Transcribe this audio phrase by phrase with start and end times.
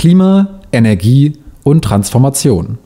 [0.00, 2.78] Klima, Energie und Transformation.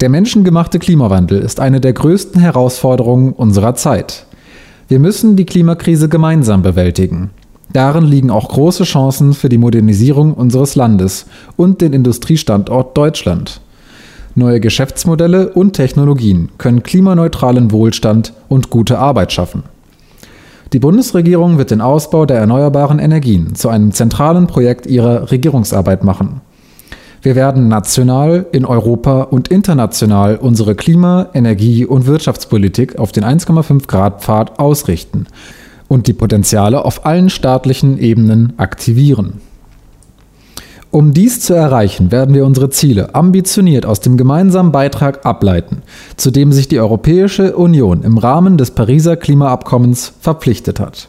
[0.00, 4.26] Der menschengemachte Klimawandel ist eine der größten Herausforderungen unserer Zeit.
[4.88, 7.30] Wir müssen die Klimakrise gemeinsam bewältigen.
[7.72, 11.26] Darin liegen auch große Chancen für die Modernisierung unseres Landes
[11.56, 13.60] und den Industriestandort Deutschland.
[14.34, 19.62] Neue Geschäftsmodelle und Technologien können klimaneutralen Wohlstand und gute Arbeit schaffen.
[20.72, 26.40] Die Bundesregierung wird den Ausbau der erneuerbaren Energien zu einem zentralen Projekt ihrer Regierungsarbeit machen.
[27.20, 33.86] Wir werden national, in Europa und international unsere Klima-, Energie- und Wirtschaftspolitik auf den 1,5
[33.86, 35.26] Grad Pfad ausrichten
[35.88, 39.40] und die Potenziale auf allen staatlichen Ebenen aktivieren.
[40.92, 45.80] Um dies zu erreichen, werden wir unsere Ziele ambitioniert aus dem gemeinsamen Beitrag ableiten,
[46.18, 51.08] zu dem sich die Europäische Union im Rahmen des Pariser Klimaabkommens verpflichtet hat.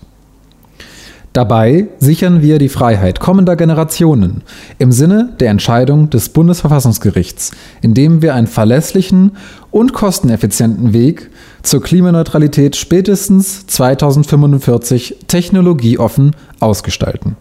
[1.33, 4.43] Dabei sichern wir die Freiheit kommender Generationen
[4.79, 9.33] im Sinne der Entscheidung des Bundesverfassungsgerichts, indem wir einen verlässlichen
[9.69, 11.29] und kosteneffizienten Weg
[11.61, 17.35] zur Klimaneutralität spätestens 2045 technologieoffen ausgestalten.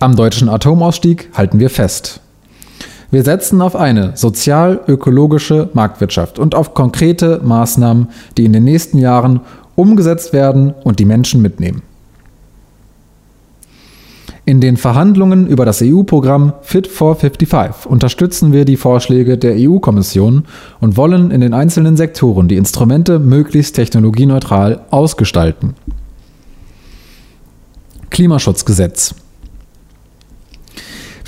[0.00, 2.20] Am deutschen Atomausstieg halten wir fest.
[3.10, 9.40] Wir setzen auf eine sozial-ökologische Marktwirtschaft und auf konkrete Maßnahmen, die in den nächsten Jahren
[9.74, 11.82] umgesetzt werden und die Menschen mitnehmen.
[14.44, 20.44] In den Verhandlungen über das EU-Programm Fit for 55 unterstützen wir die Vorschläge der EU-Kommission
[20.80, 25.74] und wollen in den einzelnen Sektoren die Instrumente möglichst technologieneutral ausgestalten.
[28.10, 29.14] Klimaschutzgesetz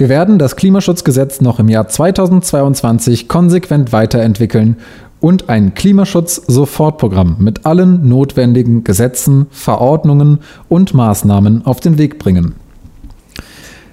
[0.00, 4.76] wir werden das Klimaschutzgesetz noch im Jahr 2022 konsequent weiterentwickeln
[5.20, 10.38] und ein Klimaschutz-Sofortprogramm mit allen notwendigen Gesetzen, Verordnungen
[10.70, 12.54] und Maßnahmen auf den Weg bringen.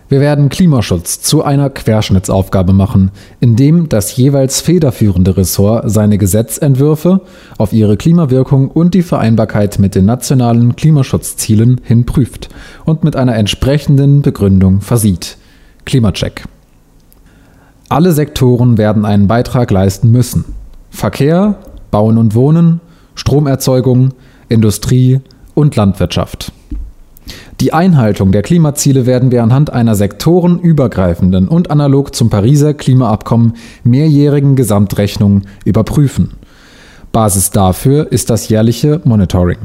[0.08, 3.11] Wir werden Klimaschutz zu einer Querschnittsaufgabe machen,
[3.42, 7.20] indem das jeweils federführende Ressort seine Gesetzentwürfe
[7.58, 12.48] auf ihre Klimawirkung und die Vereinbarkeit mit den nationalen Klimaschutzzielen hin prüft
[12.86, 15.36] und mit einer entsprechenden Begründung versieht.
[15.87, 16.43] Klimacheck.
[17.87, 20.43] Alle Sektoren werden einen Beitrag leisten müssen.
[20.89, 21.55] Verkehr,
[21.92, 22.81] Bauen und Wohnen,
[23.15, 24.09] Stromerzeugung,
[24.49, 25.21] Industrie
[25.55, 26.52] und Landwirtschaft.
[27.61, 34.58] Die Einhaltung der Klimaziele werden wir anhand einer sektorenübergreifenden und analog zum Pariser Klimaabkommen mehrjährigen
[34.58, 36.33] Gesamtrechnung überprüfen.
[37.14, 39.58] Basis dafür ist das jährliche Monitoring.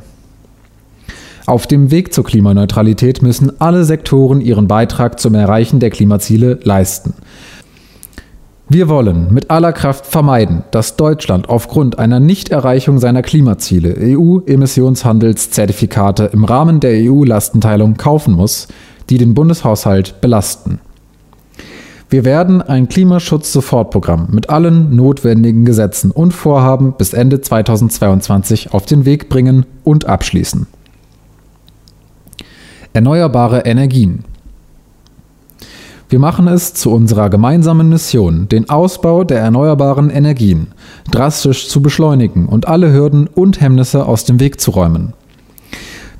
[1.46, 7.14] Auf dem Weg zur Klimaneutralität müssen alle Sektoren ihren Beitrag zum Erreichen der Klimaziele leisten.
[8.68, 16.44] Wir wollen mit aller Kraft vermeiden, dass Deutschland aufgrund einer Nichterreichung seiner Klimaziele EU-Emissionshandelszertifikate im
[16.44, 18.68] Rahmen der EU-Lastenteilung kaufen muss,
[19.10, 20.80] die den Bundeshaushalt belasten.
[22.08, 29.04] Wir werden ein Klimaschutz-Sofortprogramm mit allen notwendigen Gesetzen und Vorhaben bis Ende 2022 auf den
[29.04, 30.68] Weg bringen und abschließen.
[32.94, 34.22] Erneuerbare Energien.
[36.10, 40.66] Wir machen es zu unserer gemeinsamen Mission, den Ausbau der erneuerbaren Energien
[41.10, 45.14] drastisch zu beschleunigen und alle Hürden und Hemmnisse aus dem Weg zu räumen.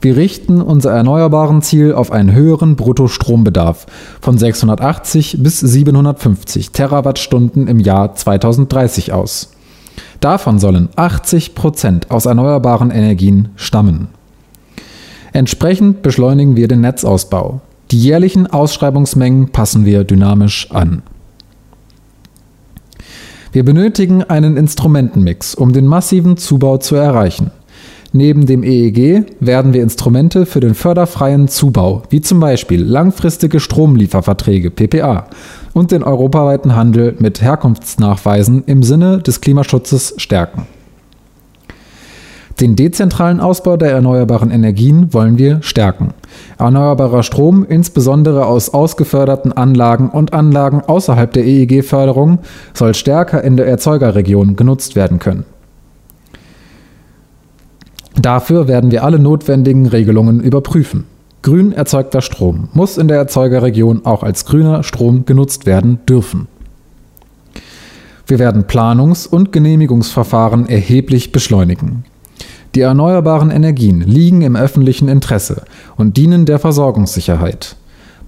[0.00, 3.84] Wir richten unser erneuerbaren Ziel auf einen höheren Bruttostrombedarf
[4.22, 9.52] von 680 bis 750 Terawattstunden im Jahr 2030 aus.
[10.20, 14.08] Davon sollen 80 Prozent aus erneuerbaren Energien stammen.
[15.32, 17.60] Entsprechend beschleunigen wir den Netzausbau.
[17.90, 21.02] Die jährlichen Ausschreibungsmengen passen wir dynamisch an.
[23.52, 27.50] Wir benötigen einen Instrumentenmix, um den massiven Zubau zu erreichen.
[28.14, 34.70] Neben dem EEG werden wir Instrumente für den förderfreien Zubau, wie zum Beispiel langfristige Stromlieferverträge
[34.70, 35.28] PPA
[35.72, 40.66] und den europaweiten Handel mit Herkunftsnachweisen im Sinne des Klimaschutzes stärken.
[42.62, 46.14] Den dezentralen Ausbau der erneuerbaren Energien wollen wir stärken.
[46.58, 52.38] Erneuerbarer Strom, insbesondere aus ausgeförderten Anlagen und Anlagen außerhalb der EEG-Förderung,
[52.72, 55.44] soll stärker in der Erzeugerregion genutzt werden können.
[58.14, 61.06] Dafür werden wir alle notwendigen Regelungen überprüfen.
[61.42, 66.46] Grün erzeugter Strom muss in der Erzeugerregion auch als grüner Strom genutzt werden dürfen.
[68.28, 72.04] Wir werden Planungs- und Genehmigungsverfahren erheblich beschleunigen.
[72.74, 75.62] Die erneuerbaren Energien liegen im öffentlichen Interesse
[75.96, 77.76] und dienen der Versorgungssicherheit.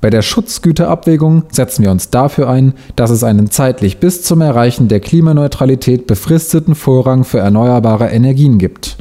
[0.02, 4.88] Bei der Schutzgüterabwägung setzen wir uns dafür ein, dass es einen zeitlich bis zum Erreichen
[4.88, 8.98] der Klimaneutralität befristeten Vorrang für erneuerbare Energien gibt.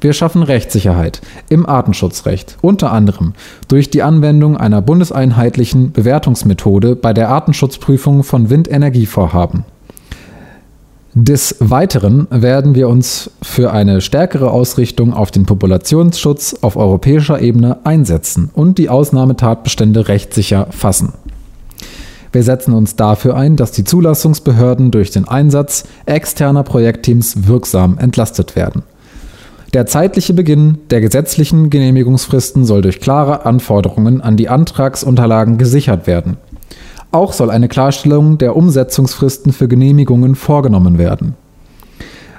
[0.00, 3.32] Wir schaffen Rechtssicherheit im Artenschutzrecht, unter anderem
[3.66, 9.64] durch die Anwendung einer bundeseinheitlichen Bewertungsmethode bei der Artenschutzprüfung von Windenergievorhaben.
[11.16, 17.78] Des Weiteren werden wir uns für eine stärkere Ausrichtung auf den Populationsschutz auf europäischer Ebene
[17.84, 21.12] einsetzen und die Ausnahmetatbestände rechtssicher fassen.
[22.32, 28.56] Wir setzen uns dafür ein, dass die Zulassungsbehörden durch den Einsatz externer Projektteams wirksam entlastet
[28.56, 28.82] werden.
[29.72, 36.38] Der zeitliche Beginn der gesetzlichen Genehmigungsfristen soll durch klare Anforderungen an die Antragsunterlagen gesichert werden.
[37.14, 41.34] Auch soll eine Klarstellung der Umsetzungsfristen für Genehmigungen vorgenommen werden.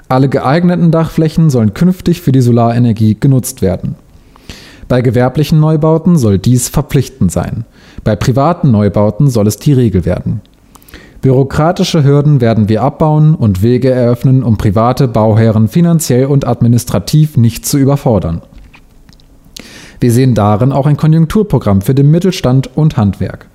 [0.06, 3.94] Alle geeigneten Dachflächen sollen künftig für die Solarenergie genutzt werden.
[4.86, 7.64] Bei gewerblichen Neubauten soll dies verpflichtend sein.
[8.04, 10.42] Bei privaten Neubauten soll es die Regel werden.
[11.22, 17.64] Bürokratische Hürden werden wir abbauen und Wege eröffnen, um private Bauherren finanziell und administrativ nicht
[17.64, 18.42] zu überfordern.
[20.00, 23.46] Wir sehen darin auch ein Konjunkturprogramm für den Mittelstand und Handwerk.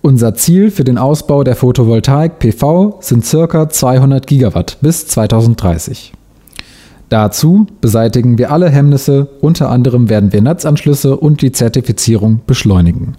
[0.00, 3.68] Unser Ziel für den Ausbau der Photovoltaik PV sind ca.
[3.68, 6.12] 200 Gigawatt bis 2030.
[7.08, 13.16] Dazu beseitigen wir alle Hemmnisse, unter anderem werden wir Netzanschlüsse und die Zertifizierung beschleunigen.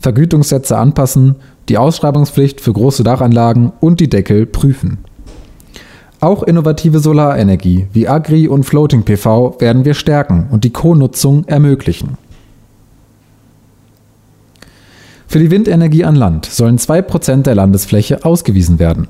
[0.00, 1.34] Vergütungssätze anpassen,
[1.68, 4.98] die Ausschreibungspflicht für große Dachanlagen und die Deckel prüfen.
[6.20, 12.18] Auch innovative Solarenergie wie Agri- und Floating PV werden wir stärken und die Co-Nutzung ermöglichen.
[15.34, 19.08] Für die Windenergie an Land sollen 2% der Landesfläche ausgewiesen werden.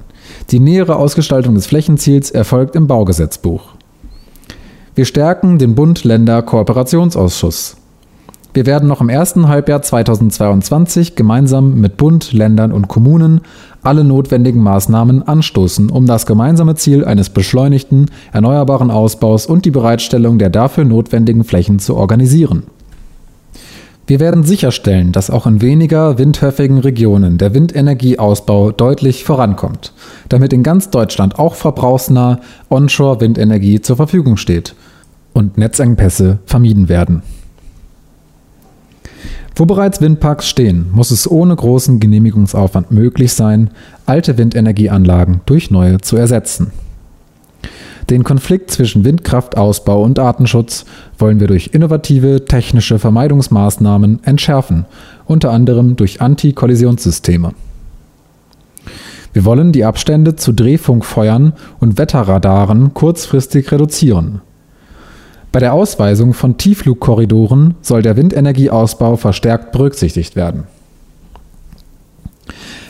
[0.50, 3.74] Die nähere Ausgestaltung des Flächenziels erfolgt im Baugesetzbuch.
[4.94, 7.76] Wir stärken den Bund-Länder-Kooperationsausschuss.
[8.54, 13.42] Wir werden noch im ersten Halbjahr 2022 gemeinsam mit Bund, Ländern und Kommunen
[13.82, 20.38] alle notwendigen Maßnahmen anstoßen, um das gemeinsame Ziel eines beschleunigten, erneuerbaren Ausbaus und die Bereitstellung
[20.38, 22.62] der dafür notwendigen Flächen zu organisieren.
[24.06, 29.94] Wir werden sicherstellen, dass auch in weniger windhöfigen Regionen der Windenergieausbau deutlich vorankommt,
[30.28, 34.74] damit in ganz Deutschland auch verbrauchsnah Onshore-Windenergie zur Verfügung steht
[35.32, 37.22] und Netzengpässe vermieden werden.
[39.56, 43.70] Wo bereits Windparks stehen, muss es ohne großen Genehmigungsaufwand möglich sein,
[44.04, 46.72] alte Windenergieanlagen durch neue zu ersetzen.
[48.10, 50.84] Den Konflikt zwischen Windkraftausbau und Artenschutz
[51.18, 54.84] wollen wir durch innovative technische Vermeidungsmaßnahmen entschärfen,
[55.26, 57.52] unter anderem durch Anti-Kollisionssysteme.
[59.32, 64.42] Wir wollen die Abstände zu Drehfunkfeuern und Wetterradaren kurzfristig reduzieren.
[65.50, 70.64] Bei der Ausweisung von Tiefflugkorridoren soll der Windenergieausbau verstärkt berücksichtigt werden.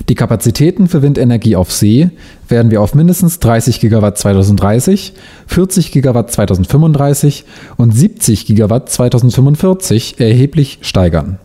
[0.08, 2.10] Die Kapazitäten für Windenergie auf See
[2.48, 5.14] werden wir auf mindestens 30 Gigawatt 2030,
[5.46, 7.44] 40 Gigawatt 2035
[7.76, 11.38] und 70 Gigawatt 2045 erheblich steigern.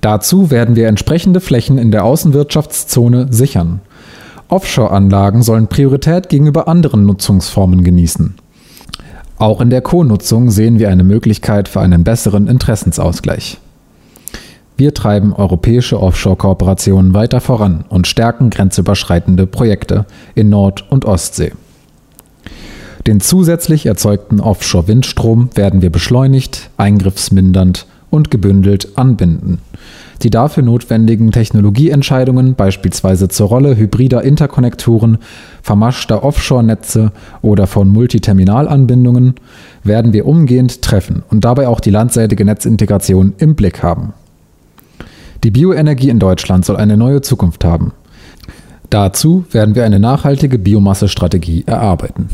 [0.00, 3.80] Dazu werden wir entsprechende Flächen in der Außenwirtschaftszone sichern.
[4.48, 8.36] Offshore-Anlagen sollen Priorität gegenüber anderen Nutzungsformen genießen.
[9.38, 13.58] Auch in der Co-Nutzung sehen wir eine Möglichkeit für einen besseren Interessensausgleich.
[14.78, 21.52] Wir treiben europäische Offshore-Kooperationen weiter voran und stärken grenzüberschreitende Projekte in Nord- und Ostsee.
[23.06, 29.58] Den zusätzlich erzeugten Offshore-Windstrom werden wir beschleunigt, eingriffsmindernd und gebündelt anbinden.
[30.22, 35.18] Die dafür notwendigen Technologieentscheidungen, beispielsweise zur Rolle hybrider Interkonnektoren,
[35.62, 37.12] vermaschter Offshore-Netze
[37.42, 39.34] oder von Multiterminalanbindungen,
[39.84, 44.12] werden wir umgehend treffen und dabei auch die landseitige Netzintegration im Blick haben.
[45.44, 47.92] Die Bioenergie in Deutschland soll eine neue Zukunft haben.
[48.90, 52.28] Dazu werden wir eine nachhaltige Biomassestrategie erarbeiten.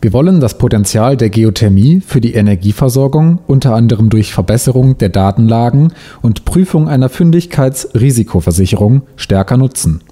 [0.00, 5.92] Wir wollen das Potenzial der Geothermie für die Energieversorgung unter anderem durch Verbesserung der Datenlagen
[6.22, 10.02] und Prüfung einer Fündigkeitsrisikoversicherung stärker nutzen.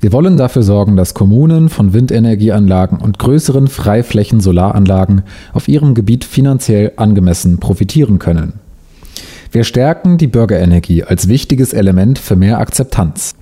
[0.00, 5.22] Wir wollen dafür sorgen, dass Kommunen von Windenergieanlagen und größeren Freiflächen-Solaranlagen
[5.52, 8.61] auf ihrem Gebiet finanziell angemessen profitieren können.
[9.52, 13.34] Wir stärken die Bürgerenergie als wichtiges Element für mehr Akzeptanz.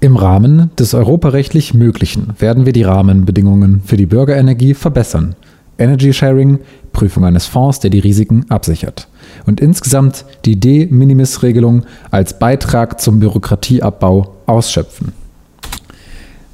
[0.00, 5.34] Im Rahmen des europarechtlich Möglichen werden wir die Rahmenbedingungen für die Bürgerenergie verbessern.
[5.76, 6.60] Energy Sharing,
[6.94, 9.08] Prüfung eines Fonds, der die Risiken absichert.
[9.44, 15.12] Und insgesamt die De-Minimis-Regelung als Beitrag zum Bürokratieabbau ausschöpfen.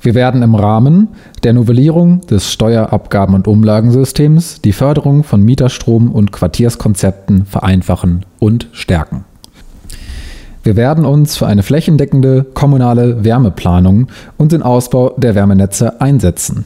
[0.02, 1.08] Wir werden im Rahmen
[1.44, 9.24] der Novellierung des Steuerabgaben- und Umlagensystems die Förderung von Mieterstrom- und Quartierskonzepten vereinfachen und stärken.
[10.64, 16.64] Wir werden uns für eine flächendeckende kommunale Wärmeplanung und den Ausbau der Wärmenetze einsetzen.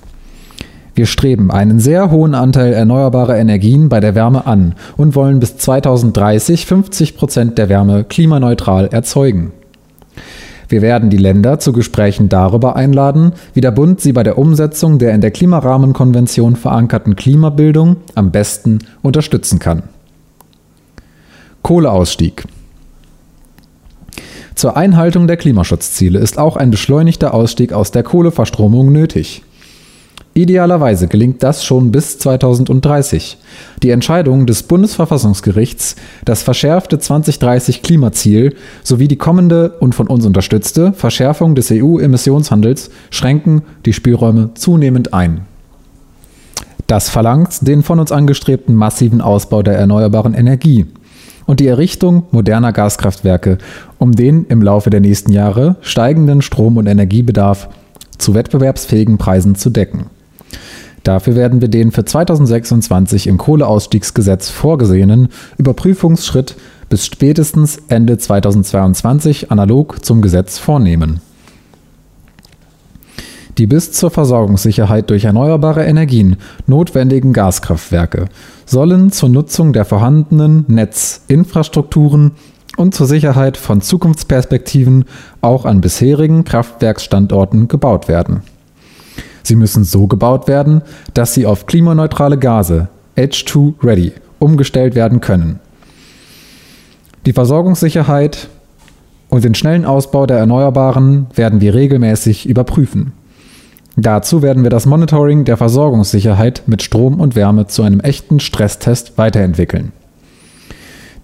[0.94, 5.58] Wir streben einen sehr hohen Anteil erneuerbarer Energien bei der Wärme an und wollen bis
[5.58, 9.52] 2030 50 Prozent der Wärme klimaneutral erzeugen.
[10.68, 14.98] Wir werden die Länder zu Gesprächen darüber einladen, wie der Bund sie bei der Umsetzung
[14.98, 19.84] der in der Klimarahmenkonvention verankerten Klimabildung am besten unterstützen kann.
[21.62, 22.44] Kohleausstieg.
[24.54, 29.42] Zur Einhaltung der Klimaschutzziele ist auch ein beschleunigter Ausstieg aus der Kohleverstromung nötig.
[30.36, 33.38] Idealerweise gelingt das schon bis 2030.
[33.82, 40.92] Die Entscheidung des Bundesverfassungsgerichts, das verschärfte 2030 Klimaziel sowie die kommende und von uns unterstützte
[40.92, 45.46] Verschärfung des EU-Emissionshandels schränken die Spielräume zunehmend ein.
[46.86, 50.84] Das verlangt den von uns angestrebten massiven Ausbau der erneuerbaren Energie
[51.46, 53.56] und die Errichtung moderner Gaskraftwerke,
[53.96, 57.70] um den im Laufe der nächsten Jahre steigenden Strom- und Energiebedarf
[58.18, 60.10] zu wettbewerbsfähigen Preisen zu decken.
[61.06, 66.56] Dafür werden wir den für 2026 im Kohleausstiegsgesetz vorgesehenen Überprüfungsschritt
[66.88, 71.20] bis spätestens Ende 2022 analog zum Gesetz vornehmen.
[73.56, 78.24] Die bis zur Versorgungssicherheit durch erneuerbare Energien notwendigen Gaskraftwerke
[78.64, 82.32] sollen zur Nutzung der vorhandenen Netzinfrastrukturen
[82.76, 85.04] und zur Sicherheit von Zukunftsperspektiven
[85.40, 88.42] auch an bisherigen Kraftwerksstandorten gebaut werden.
[89.46, 90.82] Sie müssen so gebaut werden,
[91.14, 95.60] dass sie auf klimaneutrale Gase H2-Ready umgestellt werden können.
[97.26, 98.48] Die Versorgungssicherheit
[99.28, 103.12] und den schnellen Ausbau der Erneuerbaren werden wir regelmäßig überprüfen.
[103.96, 109.16] Dazu werden wir das Monitoring der Versorgungssicherheit mit Strom und Wärme zu einem echten Stresstest
[109.16, 109.92] weiterentwickeln.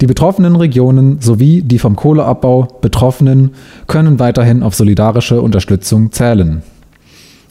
[0.00, 3.50] Die betroffenen Regionen sowie die vom Kohleabbau Betroffenen
[3.88, 6.62] können weiterhin auf solidarische Unterstützung zählen.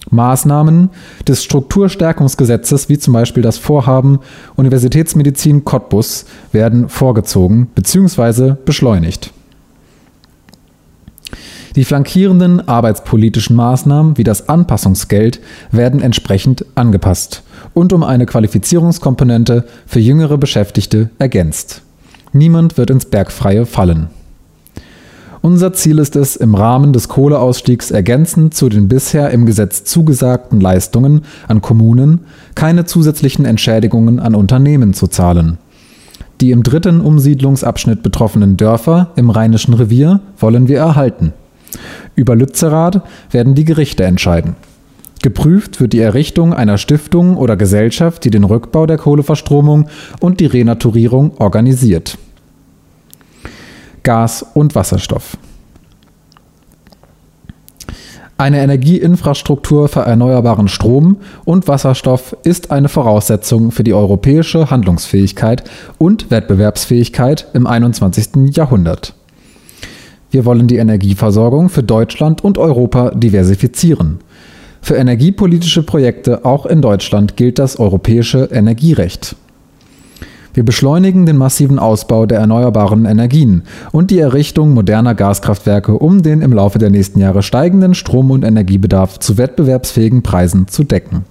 [0.09, 0.89] Maßnahmen
[1.27, 4.19] des Strukturstärkungsgesetzes, wie zum Beispiel das Vorhaben
[4.55, 8.55] Universitätsmedizin Cottbus, werden vorgezogen bzw.
[8.65, 9.31] beschleunigt.
[11.75, 15.39] Die flankierenden arbeitspolitischen Maßnahmen wie das Anpassungsgeld
[15.71, 17.43] werden entsprechend angepasst
[17.73, 21.83] und um eine Qualifizierungskomponente für jüngere Beschäftigte ergänzt.
[22.33, 24.09] Niemand wird ins Bergfreie fallen.
[25.43, 30.61] Unser Ziel ist es, im Rahmen des Kohleausstiegs ergänzend zu den bisher im Gesetz zugesagten
[30.61, 32.21] Leistungen an Kommunen
[32.53, 35.57] keine zusätzlichen Entschädigungen an Unternehmen zu zahlen.
[36.41, 41.33] Die im dritten Umsiedlungsabschnitt betroffenen Dörfer im Rheinischen Revier wollen wir erhalten.
[42.15, 44.55] Über Lützerath werden die Gerichte entscheiden.
[45.23, 49.87] Geprüft wird die Errichtung einer Stiftung oder Gesellschaft, die den Rückbau der Kohleverstromung
[50.19, 52.17] und die Renaturierung organisiert.
[54.03, 55.37] Gas und Wasserstoff.
[58.41, 66.31] Eine Energieinfrastruktur für erneuerbaren Strom und Wasserstoff ist eine Voraussetzung für die europäische Handlungsfähigkeit und
[66.31, 68.55] Wettbewerbsfähigkeit im 21.
[68.55, 69.13] Jahrhundert.
[70.31, 74.21] Wir wollen die Energieversorgung für Deutschland und Europa diversifizieren.
[74.81, 79.35] Für energiepolitische Projekte auch in Deutschland gilt das europäische Energierecht.
[80.53, 86.41] Wir beschleunigen den massiven Ausbau der erneuerbaren Energien und die Errichtung moderner Gaskraftwerke, um den
[86.41, 91.23] im Laufe der nächsten Jahre steigenden Strom- und Energiebedarf zu wettbewerbsfähigen Preisen zu decken.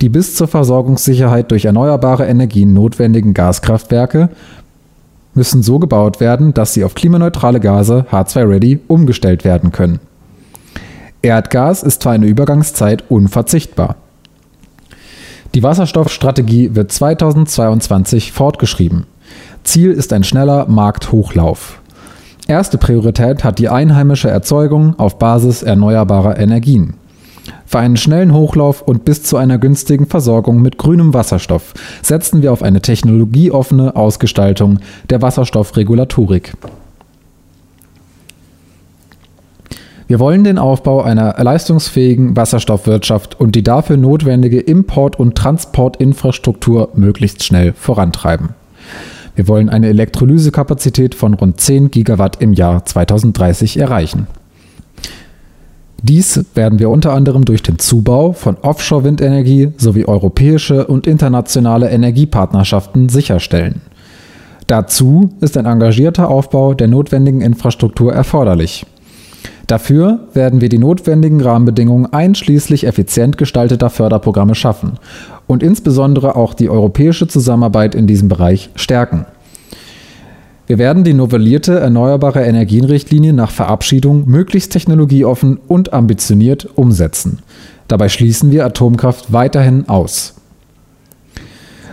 [0.00, 4.30] Die bis zur Versorgungssicherheit durch erneuerbare Energien notwendigen Gaskraftwerke
[5.34, 10.00] müssen so gebaut werden, dass sie auf klimaneutrale Gase H2-Ready umgestellt werden können.
[11.22, 13.96] Erdgas ist für eine Übergangszeit unverzichtbar.
[15.54, 19.06] Die Wasserstoffstrategie wird 2022 fortgeschrieben.
[19.64, 21.80] Ziel ist ein schneller Markthochlauf.
[22.46, 26.94] Erste Priorität hat die einheimische Erzeugung auf Basis erneuerbarer Energien.
[27.66, 32.52] Für einen schnellen Hochlauf und bis zu einer günstigen Versorgung mit grünem Wasserstoff setzen wir
[32.52, 34.78] auf eine technologieoffene Ausgestaltung
[35.08, 36.54] der Wasserstoffregulatorik.
[40.10, 47.44] Wir wollen den Aufbau einer leistungsfähigen Wasserstoffwirtschaft und die dafür notwendige Import- und Transportinfrastruktur möglichst
[47.44, 48.48] schnell vorantreiben.
[49.36, 54.26] Wir wollen eine Elektrolysekapazität von rund 10 Gigawatt im Jahr 2030 erreichen.
[56.02, 63.10] Dies werden wir unter anderem durch den Zubau von Offshore-Windenergie sowie europäische und internationale Energiepartnerschaften
[63.10, 63.80] sicherstellen.
[64.66, 68.86] Dazu ist ein engagierter Aufbau der notwendigen Infrastruktur erforderlich.
[69.70, 74.94] Dafür werden wir die notwendigen Rahmenbedingungen einschließlich effizient gestalteter Förderprogramme schaffen
[75.46, 79.26] und insbesondere auch die europäische Zusammenarbeit in diesem Bereich stärken.
[80.66, 87.38] Wir werden die novellierte Erneuerbare Energienrichtlinie nach Verabschiedung möglichst technologieoffen und ambitioniert umsetzen.
[87.86, 90.34] Dabei schließen wir Atomkraft weiterhin aus.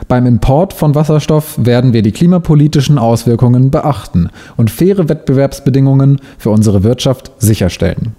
[0.07, 6.83] Beim Import von Wasserstoff werden wir die klimapolitischen Auswirkungen beachten und faire Wettbewerbsbedingungen für unsere
[6.83, 8.15] Wirtschaft sicherstellen.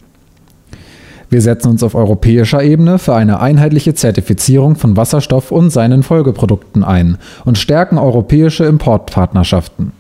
[1.31, 6.85] Wir setzen uns auf europäischer Ebene für eine einheitliche Zertifizierung von Wasserstoff und seinen Folgeprodukten
[6.85, 9.93] ein und stärken europäische Importpartnerschaften.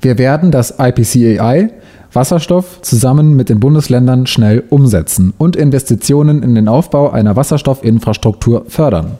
[0.00, 1.70] Wir werden das IPCAI
[2.12, 9.12] Wasserstoff zusammen mit den Bundesländern schnell umsetzen und Investitionen in den Aufbau einer Wasserstoffinfrastruktur fördern.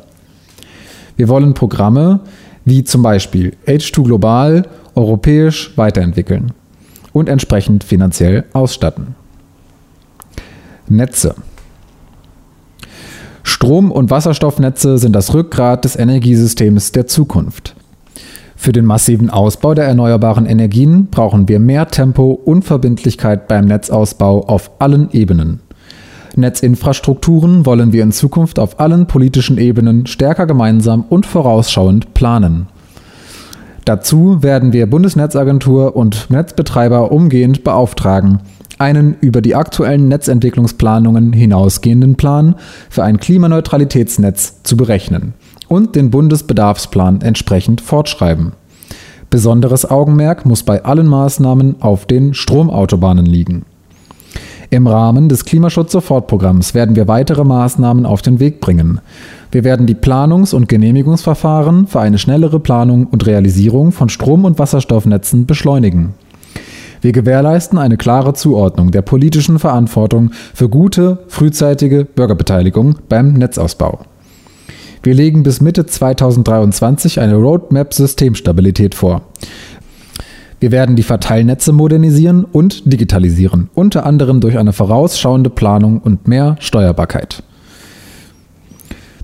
[1.16, 2.20] Wir wollen Programme
[2.64, 6.52] wie zum Beispiel H2 Global europäisch weiterentwickeln
[7.12, 9.14] und entsprechend finanziell ausstatten.
[10.88, 11.34] Netze.
[13.42, 17.74] Strom- und Wasserstoffnetze sind das Rückgrat des Energiesystems der Zukunft.
[18.56, 24.46] Für den massiven Ausbau der erneuerbaren Energien brauchen wir mehr Tempo und Verbindlichkeit beim Netzausbau
[24.46, 25.61] auf allen Ebenen.
[26.36, 32.68] Netzinfrastrukturen wollen wir in Zukunft auf allen politischen Ebenen stärker gemeinsam und vorausschauend planen.
[33.84, 38.40] Dazu werden wir Bundesnetzagentur und Netzbetreiber umgehend beauftragen,
[38.78, 42.56] einen über die aktuellen Netzentwicklungsplanungen hinausgehenden Plan
[42.90, 45.34] für ein Klimaneutralitätsnetz zu berechnen
[45.68, 48.52] und den Bundesbedarfsplan entsprechend fortschreiben.
[49.30, 53.64] Besonderes Augenmerk muss bei allen Maßnahmen auf den Stromautobahnen liegen.
[54.72, 59.02] Im Rahmen des Klimaschutz-Sofortprogramms werden wir weitere Maßnahmen auf den Weg bringen.
[59.50, 64.58] Wir werden die Planungs- und Genehmigungsverfahren für eine schnellere Planung und Realisierung von Strom- und
[64.58, 66.14] Wasserstoffnetzen beschleunigen.
[67.02, 73.98] Wir gewährleisten eine klare Zuordnung der politischen Verantwortung für gute, frühzeitige Bürgerbeteiligung beim Netzausbau.
[75.02, 79.20] Wir legen bis Mitte 2023 eine Roadmap Systemstabilität vor.
[80.62, 86.54] Wir werden die Verteilnetze modernisieren und digitalisieren, unter anderem durch eine vorausschauende Planung und mehr
[86.60, 87.42] Steuerbarkeit.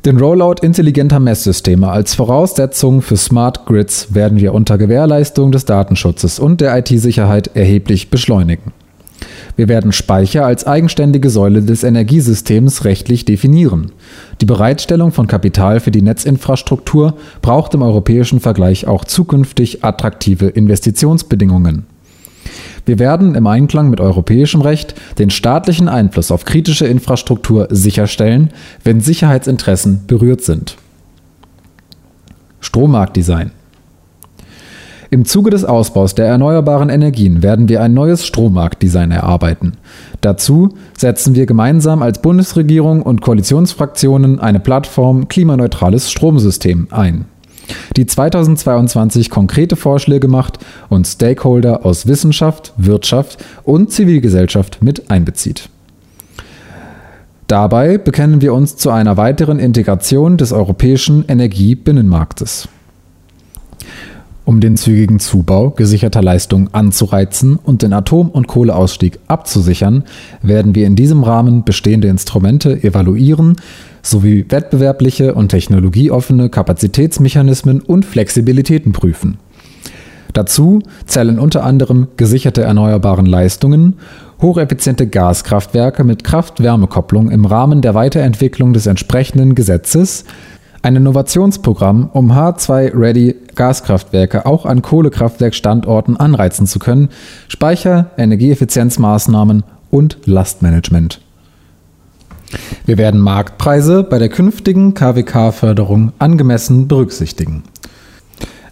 [0.04, 6.40] Den Rollout intelligenter Messsysteme als Voraussetzung für Smart Grids werden wir unter Gewährleistung des Datenschutzes
[6.40, 8.72] und der IT-Sicherheit erheblich beschleunigen.
[9.57, 13.90] Wir werden Speicher als eigenständige Säule des Energiesystems rechtlich definieren.
[14.40, 21.87] Die Bereitstellung von Kapital für die Netzinfrastruktur braucht im europäischen Vergleich auch zukünftig attraktive Investitionsbedingungen.
[22.87, 28.50] Wir werden im Einklang mit europäischem Recht den staatlichen Einfluss auf kritische Infrastruktur sicherstellen,
[28.85, 30.76] wenn Sicherheitsinteressen berührt sind.
[32.61, 33.50] Strommarktdesign
[35.11, 39.75] im Zuge des Ausbaus der erneuerbaren Energien werden wir ein neues Strommarktdesign erarbeiten.
[40.21, 47.25] Dazu setzen wir gemeinsam als Bundesregierung und Koalitionsfraktionen eine Plattform Klimaneutrales Stromsystem ein
[47.97, 55.68] die 2022 konkrete Vorschläge macht und Stakeholder aus Wissenschaft, Wirtschaft und Zivilgesellschaft mit einbezieht.
[57.47, 62.68] Dabei bekennen wir uns zu einer weiteren Integration des europäischen Energiebinnenmarktes.
[64.48, 70.04] Um den zügigen Zubau gesicherter Leistungen anzureizen und den Atom- und Kohleausstieg abzusichern,
[70.40, 73.56] werden wir in diesem Rahmen bestehende Instrumente evaluieren
[74.00, 79.37] sowie wettbewerbliche und technologieoffene Kapazitätsmechanismen und Flexibilitäten prüfen.
[80.32, 83.96] Dazu zählen unter anderem gesicherte erneuerbaren Leistungen,
[84.40, 90.24] hocheffiziente Gaskraftwerke mit Kraft-Wärme-Kopplung im Rahmen der Weiterentwicklung des entsprechenden Gesetzes
[90.82, 97.08] ein Innovationsprogramm, um H2-ready Gaskraftwerke auch an Kohlekraftwerkstandorten anreizen zu können,
[97.48, 101.20] Speicher, Energieeffizienzmaßnahmen und Lastmanagement.
[102.86, 107.64] Wir werden Marktpreise bei der künftigen KWK-Förderung angemessen berücksichtigen.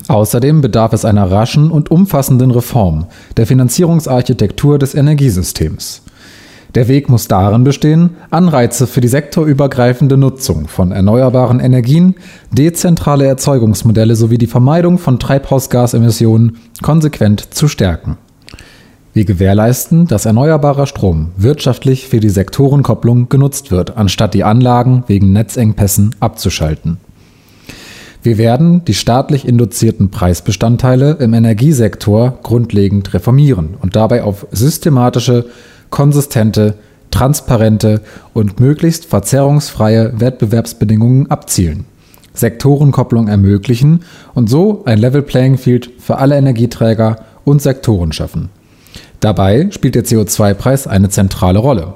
[0.09, 6.03] Außerdem bedarf es einer raschen und umfassenden Reform der Finanzierungsarchitektur des Energiesystems.
[6.77, 12.17] Der Weg muss darin bestehen, Anreize für die sektorübergreifende Nutzung von erneuerbaren Energien,
[12.53, 18.19] dezentrale Erzeugungsmodelle sowie die Vermeidung von Treibhausgasemissionen konsequent zu stärken.
[19.15, 25.33] Wir gewährleisten, dass erneuerbarer Strom wirtschaftlich für die Sektorenkopplung genutzt wird, anstatt die Anlagen wegen
[25.33, 26.99] Netzengpässen abzuschalten.
[28.23, 35.47] Wir werden die staatlich induzierten Preisbestandteile im Energiesektor grundlegend reformieren und dabei auf systematische
[35.91, 36.75] konsistente,
[37.11, 38.03] transparente
[38.35, 41.87] und möglichst verzerrungsfreie Wettbewerbsbedingungen abzielen,
[42.35, 48.51] Sektorenkopplung ermöglichen und so ein Level Playing Field für alle Energieträger und Sektoren schaffen.
[49.21, 51.95] Dabei spielt der CO2-Preis eine zentrale Rolle.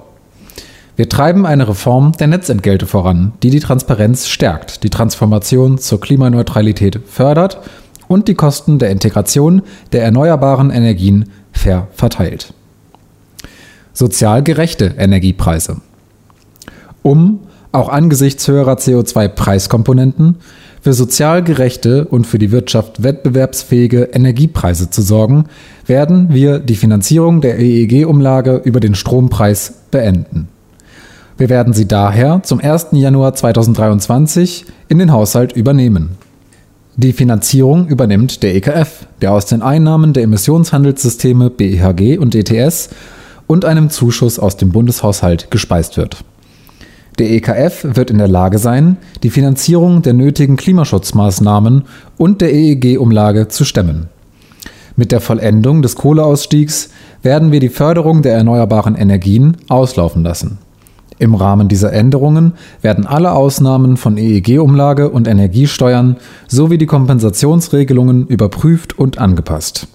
[0.96, 7.00] Wir treiben eine Reform der Netzentgelte voran, die die Transparenz stärkt, die Transformation zur Klimaneutralität
[7.07, 7.61] fördert
[8.09, 12.53] und die Kosten der Integration der erneuerbaren Energien fair verteilt.
[14.00, 15.76] Sozial gerechte Energiepreise.
[17.02, 20.36] Um, auch angesichts höherer CO2-Preiskomponenten,
[20.80, 25.44] für sozial gerechte und für die Wirtschaft wettbewerbsfähige Energiepreise zu sorgen,
[25.84, 30.48] werden wir die Finanzierung der EEG-Umlage über den Strompreis beenden.
[31.36, 32.88] Wir werden sie daher zum 1.
[32.92, 36.12] Januar 2023 in den Haushalt übernehmen.
[36.96, 42.88] Die Finanzierung übernimmt der EKF, der aus den Einnahmen der Emissionshandelssysteme BEHG und ETS
[43.50, 46.18] und einem Zuschuss aus dem Bundeshaushalt gespeist wird.
[47.18, 51.82] Der EKF wird in der Lage sein, die Finanzierung der nötigen Klimaschutzmaßnahmen
[52.16, 54.08] und der EEG-Umlage zu stemmen.
[54.94, 56.90] Mit der Vollendung des Kohleausstiegs
[57.24, 60.58] werden wir die Förderung der erneuerbaren Energien auslaufen lassen.
[61.18, 68.96] Im Rahmen dieser Änderungen werden alle Ausnahmen von EEG-Umlage und Energiesteuern sowie die Kompensationsregelungen überprüft
[68.96, 69.88] und angepasst.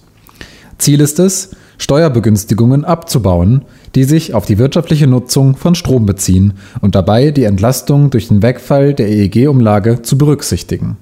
[0.76, 3.62] Ziel ist es, Steuerbegünstigungen abzubauen,
[3.94, 8.42] die sich auf die wirtschaftliche Nutzung von Strom beziehen und dabei die Entlastung durch den
[8.42, 10.96] Wegfall der EEG-Umlage zu berücksichtigen.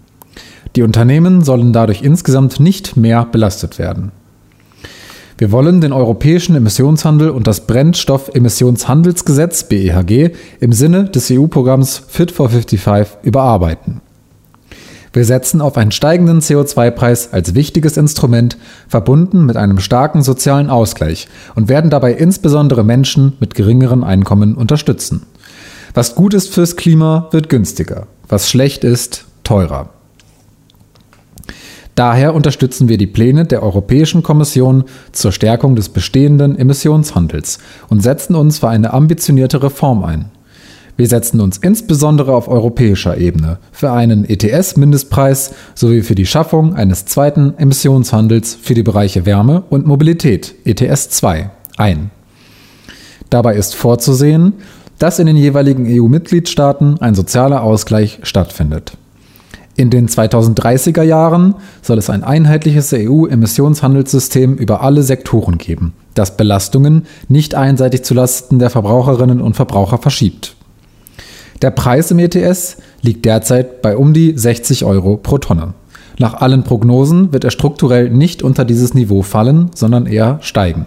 [0.77, 4.11] Die Unternehmen sollen dadurch insgesamt nicht mehr belastet werden.
[5.37, 12.49] Wir wollen den europäischen Emissionshandel und das Brennstoffemissionshandelsgesetz BEHG im Sinne des EU-Programms Fit for
[12.49, 14.01] 55 überarbeiten.
[15.15, 21.29] Wir setzen auf einen steigenden CO2-Preis als wichtiges Instrument, verbunden mit einem starken sozialen Ausgleich
[21.55, 25.23] und werden dabei insbesondere Menschen mit geringeren Einkommen unterstützen.
[25.95, 28.09] Was gut ist fürs Klima, wird günstiger.
[28.29, 29.91] Was schlecht ist, teurer.
[31.95, 38.35] Daher unterstützen wir die Pläne der Europäischen Kommission zur Stärkung des bestehenden Emissionshandels und setzen
[38.35, 40.34] uns für eine ambitionierte Reform ein.
[40.97, 47.05] Wir setzen uns insbesondere auf europäischer Ebene für einen ETS-Mindestpreis sowie für die Schaffung eines
[47.05, 52.11] zweiten Emissionshandels für die Bereiche Wärme und Mobilität ETS 2 ein.
[53.29, 54.53] Dabei ist vorzusehen,
[54.99, 58.97] dass in den jeweiligen EU-Mitgliedstaaten ein sozialer Ausgleich stattfindet.
[59.77, 67.07] In den 2030er Jahren soll es ein einheitliches EU-Emissionshandelssystem über alle Sektoren geben, das Belastungen
[67.27, 70.54] nicht einseitig zulasten der Verbraucherinnen und Verbraucher verschiebt.
[71.63, 75.75] Der Preis im ETS liegt derzeit bei um die 60 Euro pro Tonne.
[76.19, 80.87] Nach allen Prognosen wird er strukturell nicht unter dieses Niveau fallen, sondern eher steigen.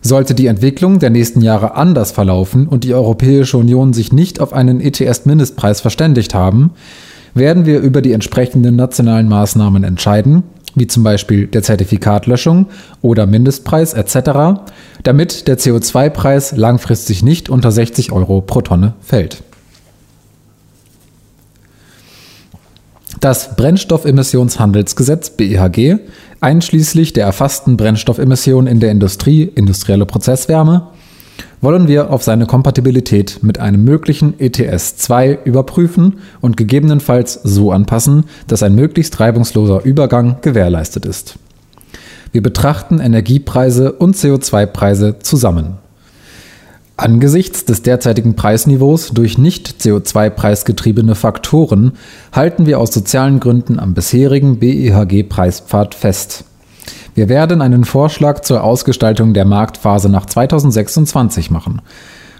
[0.00, 4.52] Sollte die Entwicklung der nächsten Jahre anders verlaufen und die Europäische Union sich nicht auf
[4.52, 6.70] einen ETS-Mindestpreis verständigt haben,
[7.34, 10.44] werden wir über die entsprechenden nationalen Maßnahmen entscheiden,
[10.74, 12.66] wie zum Beispiel der Zertifikatlöschung
[13.02, 14.60] oder Mindestpreis etc.,
[15.02, 19.42] damit der CO2-Preis langfristig nicht unter 60 Euro pro Tonne fällt.
[23.20, 25.96] Das Brennstoffemissionshandelsgesetz BEHG,
[26.40, 30.88] einschließlich der erfassten Brennstoffemissionen in der Industrie, industrielle Prozesswärme,
[31.60, 38.24] wollen wir auf seine Kompatibilität mit einem möglichen ETS 2 überprüfen und gegebenenfalls so anpassen,
[38.46, 41.36] dass ein möglichst reibungsloser Übergang gewährleistet ist.
[42.30, 45.78] Wir betrachten Energiepreise und CO2-Preise zusammen.
[46.98, 51.92] Angesichts des derzeitigen Preisniveaus durch nicht CO2-preisgetriebene Faktoren
[52.32, 56.42] halten wir aus sozialen Gründen am bisherigen BEHG-Preispfad fest.
[57.14, 61.82] Wir werden einen Vorschlag zur Ausgestaltung der Marktphase nach 2026 machen.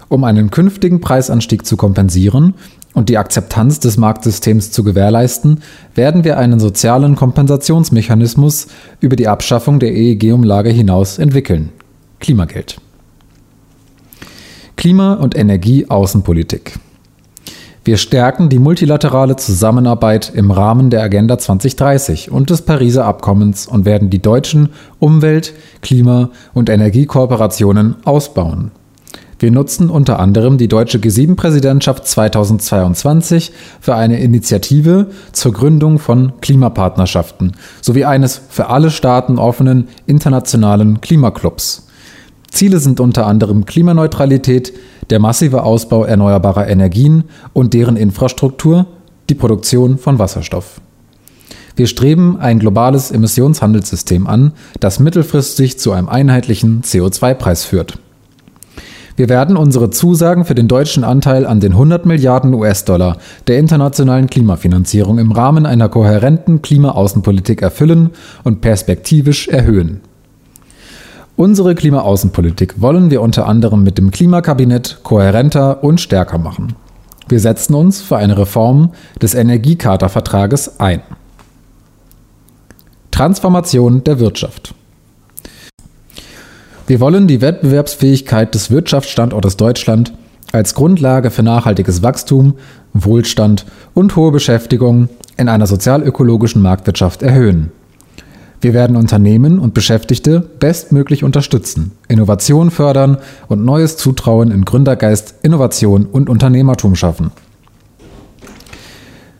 [0.09, 2.55] Um einen künftigen Preisanstieg zu kompensieren
[2.94, 5.61] und die Akzeptanz des Marktsystems zu gewährleisten,
[5.94, 8.66] werden wir einen sozialen Kompensationsmechanismus
[8.99, 11.68] über die Abschaffung der EEG-Umlage hinaus entwickeln.
[12.18, 12.81] Klimageld.
[14.78, 16.78] Klima- und Energieaußenpolitik.
[17.82, 23.84] Wir stärken die multilaterale Zusammenarbeit im Rahmen der Agenda 2030 und des Pariser Abkommens und
[23.84, 24.68] werden die deutschen
[25.00, 28.70] Umwelt-, Klima- und Energiekooperationen ausbauen.
[29.40, 37.56] Wir nutzen unter anderem die deutsche G7-Präsidentschaft 2022 für eine Initiative zur Gründung von Klimapartnerschaften
[37.80, 41.88] sowie eines für alle Staaten offenen internationalen Klimaclubs.
[42.50, 44.72] Ziele sind unter anderem Klimaneutralität,
[45.11, 48.87] der massive Ausbau erneuerbarer Energien und deren Infrastruktur,
[49.28, 50.80] die Produktion von Wasserstoff.
[51.76, 57.98] Wir streben ein globales Emissionshandelssystem an, das mittelfristig zu einem einheitlichen CO2-Preis führt.
[59.14, 64.28] Wir werden unsere Zusagen für den deutschen Anteil an den 100 Milliarden US-Dollar der internationalen
[64.28, 68.11] Klimafinanzierung im Rahmen einer kohärenten Klimaaußenpolitik erfüllen
[68.44, 70.00] und perspektivisch erhöhen.
[71.38, 76.74] Unsere Klimaaußenpolitik wollen wir unter anderem mit dem Klimakabinett kohärenter und stärker machen.
[77.29, 78.90] Wir setzen uns für eine Reform
[79.22, 81.01] des Energiecharta-Vertrages ein.
[83.12, 84.74] Transformation der Wirtschaft.
[86.88, 90.12] Wir wollen die Wettbewerbsfähigkeit des Wirtschaftsstandortes Deutschland
[90.51, 92.55] als Grundlage für nachhaltiges Wachstum,
[92.94, 97.70] Wohlstand und hohe Beschäftigung in einer sozialökologischen Marktwirtschaft erhöhen.
[98.61, 106.07] Wir werden Unternehmen und Beschäftigte bestmöglich unterstützen, Innovation fördern und neues Zutrauen in Gründergeist, Innovation
[106.07, 107.31] und Unternehmertum schaffen.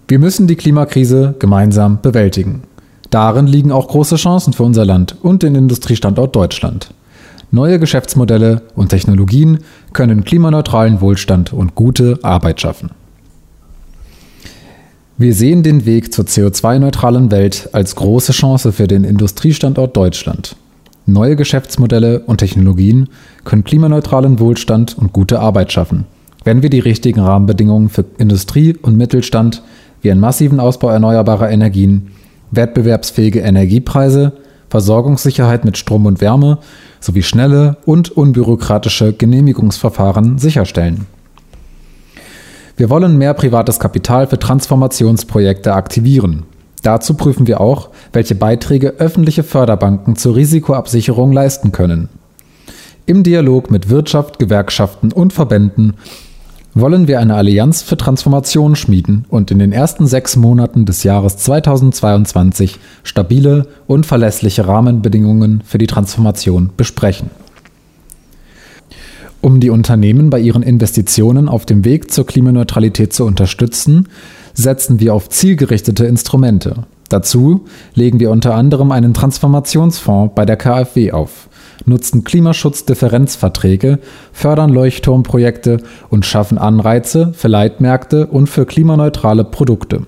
[0.07, 2.63] Wir müssen die Klimakrise gemeinsam bewältigen.
[3.11, 6.95] Darin liegen auch große Chancen für unser Land und den Industriestandort Deutschland.
[7.51, 9.61] Neue Geschäftsmodelle und Technologien
[9.93, 12.91] können klimaneutralen Wohlstand und gute Arbeit schaffen.
[15.21, 20.55] Wir sehen den Weg zur CO2-neutralen Welt als große Chance für den Industriestandort Deutschland.
[21.07, 23.09] Neue Geschäftsmodelle und Technologien
[23.43, 26.05] können klimaneutralen Wohlstand und gute Arbeit schaffen,
[26.45, 29.65] wenn wir die richtigen Rahmenbedingungen für Industrie und Mittelstand
[30.03, 32.13] wie einen massiven Ausbau erneuerbarer Energien,
[32.53, 34.35] wettbewerbsfähige Energiepreise,
[34.71, 36.59] Versorgungssicherheit mit Strom und Wärme
[37.01, 41.07] sowie schnelle und unbürokratische Genehmigungsverfahren sicherstellen.
[42.79, 46.45] Wir wollen mehr privates Kapital für Transformationsprojekte aktivieren.
[46.85, 52.09] Dazu prüfen wir auch, welche Beiträge öffentliche Förderbanken zur Risikoabsicherung leisten können.
[53.05, 55.95] Im Dialog mit Wirtschaft, Gewerkschaften und Verbänden
[56.73, 61.37] wollen wir eine Allianz für Transformation schmieden und in den ersten sechs Monaten des Jahres
[61.39, 67.31] 2022 stabile und verlässliche Rahmenbedingungen für die Transformation besprechen.
[69.41, 74.09] Um die Unternehmen bei ihren Investitionen auf dem Weg zur Klimaneutralität zu unterstützen,
[74.53, 76.87] setzen wir auf zielgerichtete Instrumente.
[77.09, 81.49] Dazu legen wir unter anderem einen Transformationsfonds bei der KfW auf
[81.87, 83.99] nutzen Klimaschutzdifferenzverträge,
[84.33, 85.79] fördern Leuchtturmprojekte
[86.11, 90.03] und schaffen Anreize für Leitmärkte und für klimaneutrale Produkte.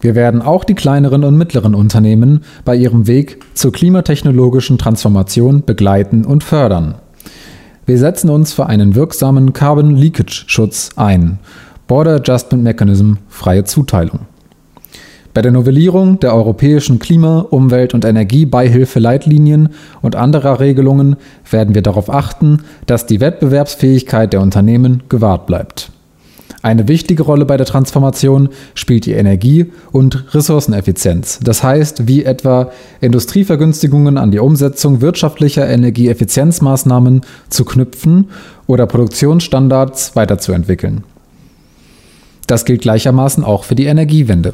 [0.00, 6.24] Wir werden auch die kleineren und mittleren Unternehmen bei ihrem Weg zur klimatechnologischen Transformation begleiten
[6.24, 6.96] und fördern.
[7.84, 11.40] Wir setzen uns für einen wirksamen Carbon Leakage Schutz ein.
[11.88, 14.20] Border Adjustment Mechanism freie Zuteilung.
[15.34, 21.16] Bei der Novellierung der europäischen Klima-, Umwelt- und Energiebeihilfeleitlinien und anderer Regelungen
[21.50, 25.90] werden wir darauf achten, dass die Wettbewerbsfähigkeit der Unternehmen gewahrt bleibt.
[26.62, 32.70] Eine wichtige Rolle bei der Transformation spielt die Energie- und Ressourceneffizienz, das heißt, wie etwa
[33.00, 38.30] Industrievergünstigungen an die Umsetzung wirtschaftlicher Energieeffizienzmaßnahmen zu knüpfen
[38.68, 41.02] oder Produktionsstandards weiterzuentwickeln.
[42.46, 44.52] Das gilt gleichermaßen auch für die Energiewende.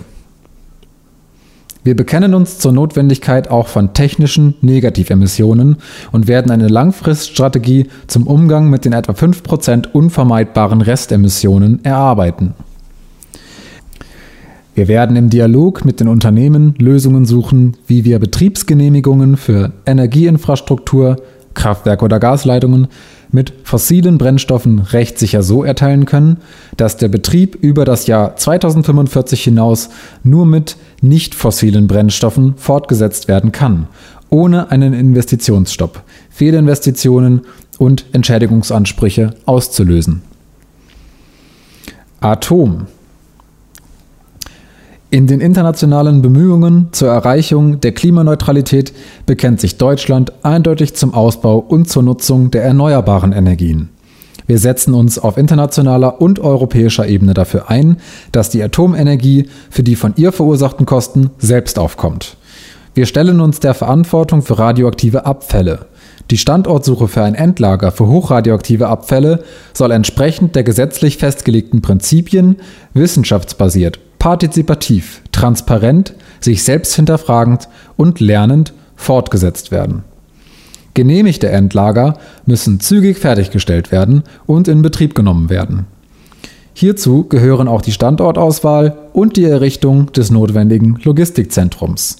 [1.89, 5.79] Wir bekennen uns zur Notwendigkeit auch von technischen Negativemissionen
[6.13, 12.53] und werden eine Langfriststrategie zum Umgang mit den etwa 5% unvermeidbaren Restemissionen erarbeiten.
[14.75, 21.17] Wir werden im Dialog mit den Unternehmen Lösungen suchen, wie wir Betriebsgenehmigungen für Energieinfrastruktur,
[21.55, 22.89] Kraftwerke oder Gasleitungen
[23.31, 26.39] mit fossilen Brennstoffen rechtssicher so erteilen können,
[26.77, 29.91] dass der Betrieb über das Jahr 2045 hinaus
[30.23, 33.87] nur mit nicht fossilen Brennstoffen fortgesetzt werden kann,
[34.31, 37.43] ohne einen Investitionsstopp, Fehlinvestitionen
[37.79, 40.23] und Entschädigungsansprüche auszulösen.
[42.21, 42.87] Atom
[45.11, 48.93] in den internationalen Bemühungen zur Erreichung der Klimaneutralität
[49.25, 53.89] bekennt sich Deutschland eindeutig zum Ausbau und zur Nutzung der erneuerbaren Energien.
[54.47, 57.99] Wir setzen uns auf internationaler und europäischer Ebene dafür ein,
[58.33, 62.37] dass die Atomenergie für die von ihr verursachten Kosten selbst aufkommt.
[62.95, 65.87] Wir stellen uns der Verantwortung für radioaktive Abfälle.
[66.31, 72.57] Die Standortsuche für ein Endlager für hochradioaktive Abfälle soll entsprechend der gesetzlich festgelegten Prinzipien
[72.93, 80.03] wissenschaftsbasiert partizipativ, transparent, sich selbst hinterfragend und lernend fortgesetzt werden.
[80.93, 85.87] Genehmigte Endlager müssen zügig fertiggestellt werden und in Betrieb genommen werden.
[86.75, 92.17] Hierzu gehören auch die Standortauswahl und die Errichtung des notwendigen Logistikzentrums.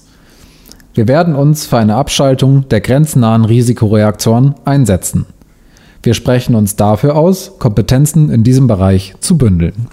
[0.95, 5.27] Wir werden uns für eine Abschaltung der grenznahen Risikoreaktoren einsetzen.
[6.01, 9.89] Wir sprechen uns dafür aus, Kompetenzen in diesem Bereich zu bündeln.